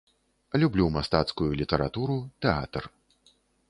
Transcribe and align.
Люблю 0.63 0.85
мастацкую 0.95 1.51
літаратуру, 1.61 2.19
тэатр. 2.47 2.83